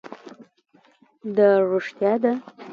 دا 1.35 1.49
رښتیا 1.71 2.13
ده 2.21 2.31